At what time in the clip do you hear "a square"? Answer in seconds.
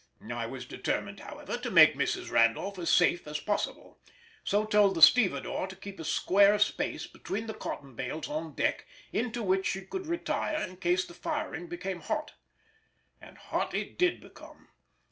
5.99-6.57